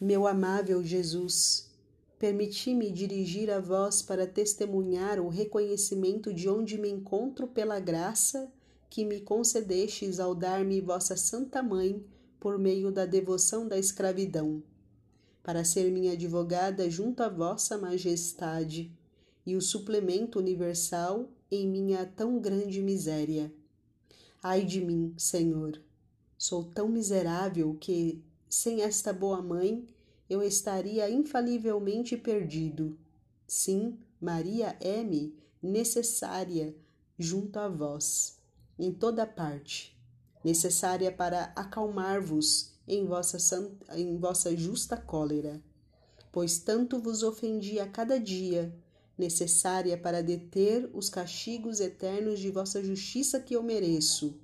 Meu 0.00 0.28
amável 0.28 0.82
Jesus, 0.84 1.68
permiti-me 2.20 2.90
dirigir 2.92 3.50
a 3.50 3.58
vós 3.58 4.00
para 4.00 4.28
testemunhar 4.28 5.18
o 5.18 5.28
reconhecimento 5.28 6.32
de 6.32 6.48
onde 6.48 6.78
me 6.78 6.88
encontro 6.88 7.48
pela 7.48 7.80
graça 7.80 8.52
que 8.88 9.04
me 9.04 9.20
concedestes 9.20 10.20
ao 10.20 10.36
dar-me 10.36 10.80
vossa 10.80 11.16
Santa 11.16 11.62
Mãe 11.62 12.04
por 12.38 12.58
meio 12.58 12.92
da 12.92 13.04
devoção 13.04 13.66
da 13.66 13.76
escravidão, 13.76 14.62
para 15.42 15.64
ser 15.64 15.90
minha 15.90 16.12
advogada 16.12 16.88
junto 16.88 17.22
a 17.22 17.28
vossa 17.28 17.76
Majestade 17.76 18.92
e 19.44 19.56
o 19.56 19.60
suplemento 19.60 20.38
universal 20.38 21.28
em 21.50 21.66
minha 21.66 22.06
tão 22.06 22.38
grande 22.38 22.80
miséria. 22.80 23.52
Ai 24.40 24.64
de 24.64 24.80
mim, 24.80 25.12
Senhor! 25.16 25.82
Sou 26.36 26.62
tão 26.62 26.88
miserável 26.88 27.76
que, 27.80 28.22
sem 28.48 28.82
esta 28.82 29.12
boa 29.12 29.42
mãe, 29.42 29.86
eu 30.28 30.42
estaria 30.42 31.08
infalivelmente 31.10 32.16
perdido. 32.16 32.98
Sim, 33.46 33.98
Maria 34.20 34.76
é-me 34.80 35.34
necessária 35.62 36.74
junto 37.18 37.58
a 37.58 37.68
vós, 37.68 38.38
em 38.78 38.92
toda 38.92 39.26
parte, 39.26 39.98
necessária 40.44 41.10
para 41.10 41.52
acalmar-vos 41.56 42.72
em 42.86 43.04
vossa, 43.06 43.38
em 43.94 44.16
vossa 44.16 44.56
justa 44.56 44.96
cólera, 44.96 45.62
pois 46.30 46.58
tanto 46.58 47.00
vos 47.00 47.22
ofendi 47.22 47.80
a 47.80 47.88
cada 47.88 48.18
dia, 48.18 48.74
necessária 49.16 49.98
para 49.98 50.22
deter 50.22 50.88
os 50.94 51.08
castigos 51.08 51.80
eternos 51.80 52.38
de 52.38 52.50
vossa 52.50 52.82
justiça 52.82 53.40
que 53.40 53.54
eu 53.54 53.62
mereço, 53.62 54.40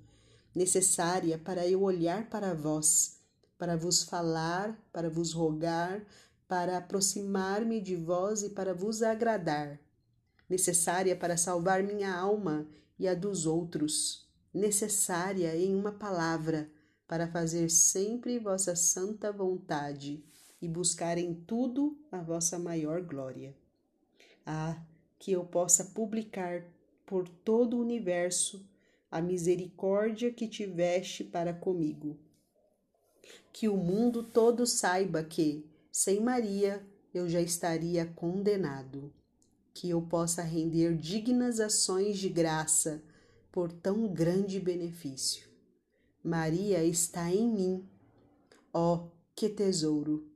necessária 0.54 1.38
para 1.38 1.66
eu 1.66 1.82
olhar 1.82 2.28
para 2.28 2.54
vós 2.54 3.23
para 3.64 3.78
vos 3.78 4.04
falar, 4.04 4.78
para 4.92 5.08
vos 5.08 5.32
rogar, 5.32 6.04
para 6.46 6.76
aproximar-me 6.76 7.80
de 7.80 7.96
vós 7.96 8.42
e 8.42 8.50
para 8.50 8.74
vos 8.74 9.02
agradar, 9.02 9.80
necessária 10.46 11.16
para 11.16 11.38
salvar 11.38 11.82
minha 11.82 12.14
alma 12.14 12.68
e 12.98 13.08
a 13.08 13.14
dos 13.14 13.46
outros, 13.46 14.28
necessária 14.52 15.56
em 15.56 15.74
uma 15.74 15.92
palavra, 15.92 16.70
para 17.08 17.26
fazer 17.26 17.70
sempre 17.70 18.38
vossa 18.38 18.76
santa 18.76 19.32
vontade 19.32 20.22
e 20.60 20.68
buscar 20.68 21.16
em 21.16 21.32
tudo 21.32 21.96
a 22.12 22.20
vossa 22.20 22.58
maior 22.58 23.00
glória. 23.00 23.56
Ah, 24.44 24.76
que 25.18 25.32
eu 25.32 25.42
possa 25.42 25.86
publicar 25.86 26.66
por 27.06 27.26
todo 27.26 27.78
o 27.78 27.80
universo 27.80 28.62
a 29.10 29.22
misericórdia 29.22 30.30
que 30.30 30.46
tiveste 30.46 31.24
para 31.24 31.54
comigo 31.54 32.18
que 33.52 33.68
o 33.68 33.76
mundo 33.76 34.22
todo 34.22 34.66
saiba 34.66 35.22
que, 35.22 35.64
sem 35.90 36.20
Maria, 36.20 36.84
eu 37.14 37.28
já 37.28 37.40
estaria 37.40 38.04
condenado. 38.04 39.12
Que 39.72 39.90
eu 39.90 40.02
possa 40.02 40.42
render 40.42 40.96
dignas 40.96 41.60
ações 41.60 42.18
de 42.18 42.28
graça 42.28 43.02
por 43.52 43.72
tão 43.72 44.08
grande 44.08 44.58
benefício. 44.58 45.48
Maria 46.22 46.82
está 46.84 47.30
em 47.30 47.48
mim. 47.48 47.88
Ó, 48.72 48.94
oh, 48.94 49.10
que 49.36 49.48
tesouro! 49.48 50.28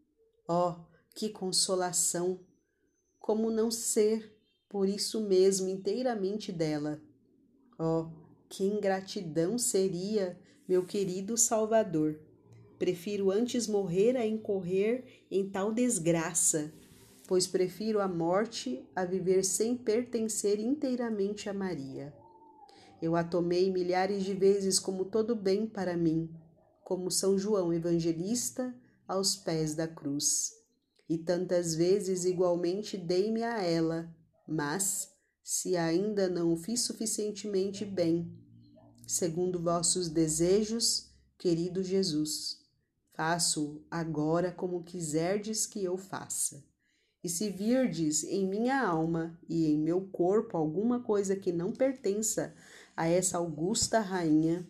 Ó, 0.47 0.71
oh, 0.71 0.85
que 1.15 1.29
consolação! 1.29 2.39
Como 3.19 3.51
não 3.51 3.71
ser, 3.71 4.39
por 4.69 4.89
isso 4.89 5.21
mesmo, 5.23 5.69
inteiramente 5.69 6.53
dela? 6.53 7.03
Ó, 7.77 8.03
oh, 8.03 8.11
que 8.49 8.65
ingratidão 8.65 9.59
seria, 9.59 10.39
meu 10.69 10.85
querido 10.87 11.37
Salvador! 11.37 12.21
Prefiro 12.79 13.31
antes 13.31 13.67
morrer 13.67 14.17
a 14.17 14.25
incorrer 14.25 15.27
em 15.31 15.49
tal 15.51 15.73
desgraça, 15.73 16.73
pois 17.27 17.47
prefiro 17.47 18.01
a 18.01 18.07
morte 18.07 18.89
a 18.95 19.05
viver 19.05 19.45
sem 19.45 19.77
pertencer 19.77 20.61
inteiramente 20.61 21.49
a 21.49 21.53
Maria. 21.53 22.15
Eu 23.03 23.17
a 23.17 23.25
tomei 23.25 23.71
milhares 23.71 24.25
de 24.25 24.33
vezes 24.33 24.79
como 24.79 25.05
todo 25.05 25.35
bem 25.35 25.67
para 25.67 25.97
mim, 25.97 26.31
como 26.85 27.11
São 27.11 27.37
João 27.37 27.73
Evangelista 27.73 28.75
aos 29.07 29.37
pés 29.37 29.75
da 29.75 29.87
cruz. 29.87 30.53
E 31.09 31.19
tantas 31.19 31.75
vezes 31.75 32.25
igualmente 32.25 32.97
dei-me 32.97 33.43
a 33.43 33.63
ela, 33.63 34.15
mas, 34.47 35.11
se 35.43 35.77
ainda 35.77 36.29
não 36.29 36.53
o 36.53 36.57
fiz 36.57 36.81
suficientemente 36.83 37.85
bem, 37.85 38.33
segundo 39.07 39.63
vossos 39.63 40.09
desejos, 40.09 41.11
querido 41.39 41.83
Jesus, 41.83 42.68
Faço 43.19 43.85
agora 43.91 44.53
como 44.53 44.85
quiserdes 44.85 45.67
que 45.67 45.83
eu 45.83 45.99
faça. 45.99 46.65
E 47.21 47.29
se 47.29 47.51
virdes 47.51 48.23
em 48.23 48.47
minha 48.47 48.81
alma 48.81 49.37
e 49.49 49.67
em 49.67 49.77
meu 49.77 50.03
corpo 50.03 50.57
alguma 50.57 51.03
coisa 51.03 51.35
que 51.35 51.51
não 51.51 51.73
pertença 51.73 52.55
a 52.97 53.09
essa 53.09 53.39
augusta 53.39 53.99
rainha, 53.99 54.65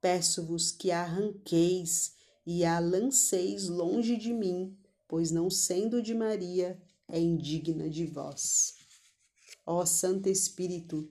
peço-vos 0.00 0.72
que 0.72 0.90
a 0.90 1.02
arranqueis 1.02 2.16
e 2.44 2.64
a 2.64 2.80
lanceis 2.80 3.68
longe 3.68 4.16
de 4.16 4.32
mim, 4.32 4.76
pois 5.06 5.30
não 5.30 5.48
sendo 5.48 6.02
de 6.02 6.12
Maria, 6.12 6.76
é 7.06 7.20
indigna 7.20 7.88
de 7.88 8.04
vós. 8.04 8.74
Ó 9.64 9.86
Santo 9.86 10.28
Espírito, 10.28 11.08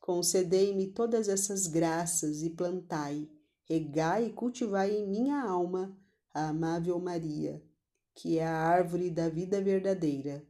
concedei-me 0.00 0.86
todas 0.86 1.28
essas 1.28 1.66
graças 1.66 2.42
e 2.42 2.48
plantai 2.48 3.28
regai 3.70 4.26
e 4.26 4.32
cultivai 4.32 4.96
em 4.96 5.06
minha 5.06 5.40
alma 5.40 5.96
a 6.34 6.48
amável 6.48 6.98
Maria, 6.98 7.62
que 8.16 8.36
é 8.36 8.44
a 8.44 8.52
árvore 8.52 9.10
da 9.10 9.28
vida 9.28 9.62
verdadeira, 9.62 10.44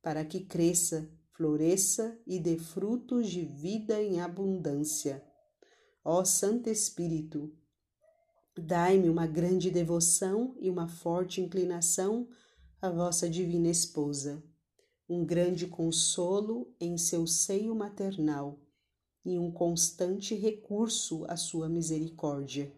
para 0.00 0.24
que 0.24 0.44
cresça, 0.44 1.10
floresça 1.32 2.16
e 2.24 2.38
dê 2.38 2.56
frutos 2.56 3.28
de 3.28 3.44
vida 3.44 4.00
em 4.00 4.20
abundância. 4.20 5.20
Ó 6.04 6.24
Santo 6.24 6.70
Espírito, 6.70 7.52
dai-me 8.56 9.08
uma 9.08 9.26
grande 9.26 9.68
devoção 9.68 10.54
e 10.60 10.70
uma 10.70 10.86
forte 10.86 11.40
inclinação 11.40 12.28
à 12.80 12.88
vossa 12.90 13.28
divina 13.28 13.68
esposa, 13.68 14.40
um 15.08 15.24
grande 15.24 15.66
consolo 15.66 16.72
em 16.80 16.96
seu 16.96 17.26
seio 17.26 17.74
maternal 17.74 18.60
e 19.24 19.38
um 19.38 19.50
constante 19.50 20.34
recurso 20.34 21.24
à 21.28 21.36
sua 21.36 21.68
misericórdia, 21.68 22.72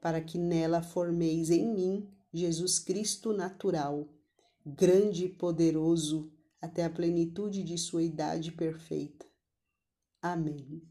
para 0.00 0.20
que 0.20 0.38
nela 0.38 0.82
formeis 0.82 1.50
em 1.50 1.66
mim 1.66 2.08
Jesus 2.32 2.78
Cristo 2.78 3.32
natural, 3.32 4.08
grande 4.64 5.24
e 5.24 5.28
poderoso 5.28 6.32
até 6.60 6.84
a 6.84 6.90
plenitude 6.90 7.62
de 7.62 7.76
sua 7.76 8.02
idade 8.02 8.52
perfeita. 8.52 9.26
Amém. 10.22 10.82